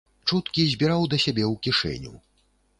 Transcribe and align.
Чуткі 0.29 0.65
збіраў 0.71 1.05
да 1.13 1.21
сябе 1.27 1.43
ў 1.51 1.63
кішэню. 1.69 2.19